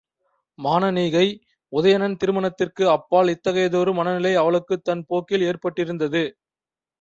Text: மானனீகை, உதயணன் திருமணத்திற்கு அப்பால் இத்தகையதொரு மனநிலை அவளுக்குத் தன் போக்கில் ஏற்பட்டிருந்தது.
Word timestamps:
மானனீகை, 0.59 1.25
உதயணன் 1.73 2.15
திருமணத்திற்கு 2.15 2.85
அப்பால் 2.89 3.27
இத்தகையதொரு 3.27 3.93
மனநிலை 3.93 4.33
அவளுக்குத் 4.35 4.83
தன் 4.83 5.05
போக்கில் 5.07 5.45
ஏற்பட்டிருந்தது. 5.49 6.23